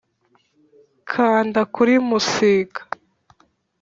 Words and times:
kanda 1.11 1.61
kuri 1.75 1.93
musika 2.07 2.81